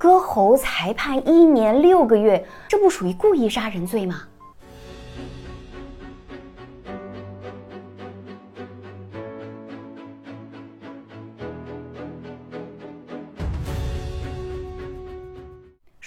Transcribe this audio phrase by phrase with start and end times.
[0.00, 4.22] 割喉裁判一年六个月，这不属于故意杀人罪吗？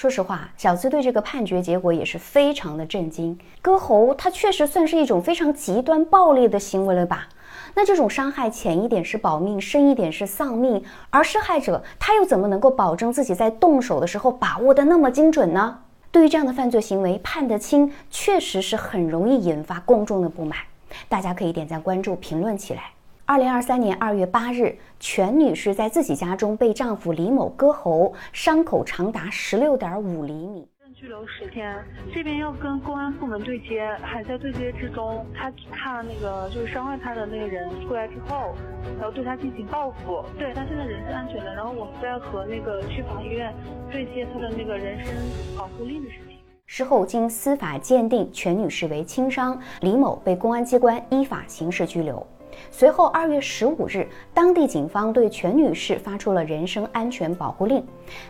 [0.04, 3.40] 说实话，小资对这个判决结果也是非常的震惊。
[3.62, 7.30] 割喉，它确实算是一种非常极端暴力的行为了吧？
[7.74, 15.80] 那这种伤害浅一点是保命，深一点是丧命，而施害者他又怎么能够保证自己在动手的时候把握的那么精准呢？
[16.12, 20.60] 对于这样的犯罪行为判得轻，确实是很容易引发公众的不满。
[21.08, 22.92] 大家可以点赞、关注、评论起来。
[23.26, 30.68] 二零二三年二月八日，全女士在自己家中被丈夫李某割喉，伤口长达十六点五厘米。
[30.94, 31.74] 拘留十天，
[32.14, 35.26] 这边要跟公安部门对接，还在对接之中。
[35.34, 38.54] 他看那个就是伤害他的那个人出来之后，
[39.00, 40.22] 然后对他进行报复。
[40.38, 43.54] 对他现在人是安全的，然后我们在和那个区法院
[43.90, 45.16] 对接他的那个人身
[45.58, 46.38] 保护令的事情。
[46.66, 52.26] 事后经司法鉴定，全女士为轻伤，李某被公安机关依法刑事拘留。
[52.72, 57.86] 随后，二月十五日，当地警方对全女士发出了人身安全保护令。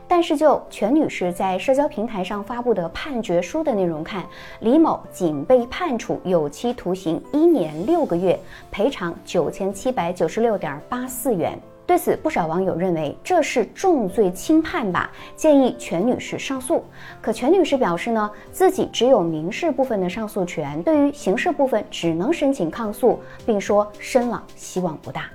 [0.08, 4.26] 但是，就全女士在社交平台上发布的判决书的内容看，
[4.60, 8.40] 李某仅被判处有期徒刑一年六个月，
[8.72, 11.58] 赔偿九千七百九十六点八四元。
[11.86, 16.84] 对此，不少网友认为这是重罪轻判吧，建议全女士上诉。
[17.22, 25.30] 可全女士表示呢，自己只有民事部分的上诉权，对于刑事部分只能申请抗诉，并说申了希望不大。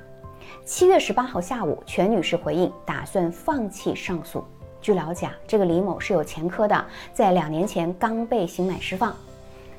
[0.65, 4.43] 七月十八号下午，全女士回应打算放弃上诉。
[4.81, 9.15] 据了解，这个李某是有前科的，在两年前刚被刑满释放。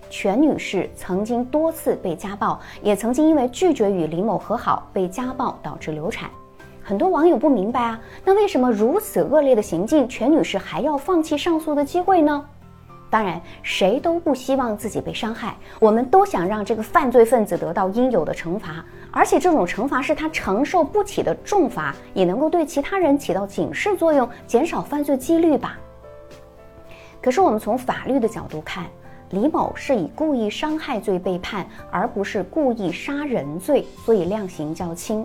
[0.09, 6.29] 全女士曾经多次被家暴，也曾经因为拒绝与李某和好被家暴导致流产。
[6.89, 12.43] 很多网友不明白啊，那为什么如此恶劣的行径，全女士还要放弃上诉的机会呢？
[13.11, 25.77] 当然，谁都不希望自己被伤害，我们都想让这个犯罪分子得到应有的惩罚，而且这种惩罚是他承受不起的重罚，也能够对其他人起到警示作用，减少犯罪几率吧。
[27.21, 28.87] 可是我们从法律的角度看，
[29.29, 35.23] 李某是以故意伤害罪被判，而不是故意杀人罪，所以量刑较轻。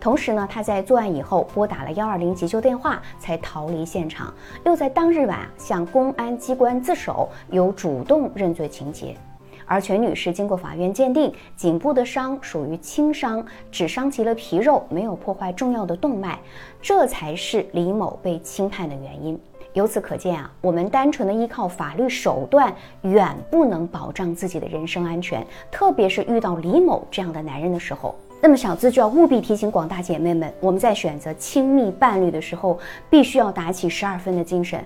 [0.00, 4.32] 同时呢，他在作案以后拨打了幺二零急救电话，才逃离现场，
[4.64, 9.16] 又在当日晚向公安机关自首，有主动认罪情节。
[9.64, 16.38] 而全女士经过法院鉴定，颈部的伤属于轻伤，只伤及了皮肉，没有破坏重要的动脉，
[16.82, 19.40] 这才是李某被轻判的原因。
[19.72, 28.14] 由此可见啊，我们单纯的依靠法律手段，远不能保障自己的人身安全，特别是遇到李某这样的男人的时候。
[28.44, 32.76] 那么小资就要务必提醒广大姐妹们，我们在选择亲密伴侣的时候，
[33.08, 34.84] 必须要打起十二分的精神，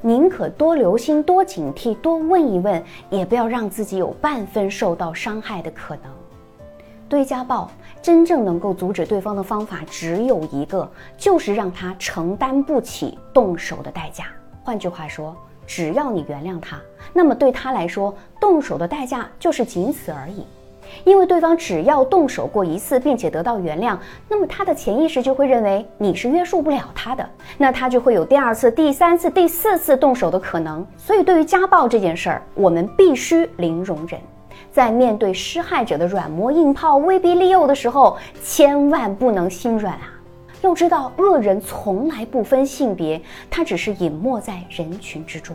[0.00, 2.80] 宁可多留心、多警惕、多问一问，
[3.10, 6.04] 也不要让自己有半分受到伤害的可能。
[7.08, 7.68] 对家暴，
[8.00, 10.88] 真正能够阻止对方的方法只有一个，
[11.18, 14.26] 就是让他承担不起动手的代价。
[14.62, 15.36] 换句话说，
[15.66, 16.80] 只要你原谅他，
[17.12, 20.46] 那么对他来说，动手的代价就是仅此而已。
[21.04, 23.96] 因为对方只要动手过一次，并且得到原谅，
[24.28, 30.86] 那么他的潜意识就会认为你是约束不了他的，那他就会有第二次、第三次、第四次动手的可能。
[30.96, 34.20] 所以，对于家暴这件事儿，我们必须零容忍。
[34.70, 40.08] 在面对施害者的软磨硬泡、威逼利诱的时候，千万不能心软啊！
[40.62, 43.20] 要知道，恶人从来不分性别，
[43.50, 45.54] 他只是隐没在人群之中。